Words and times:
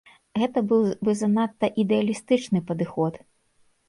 Гэта 0.43 0.61
быў 0.69 0.85
бы 1.07 1.13
занадта 1.19 1.69
ідэалістычны 1.83 2.63
падыход. 2.71 3.21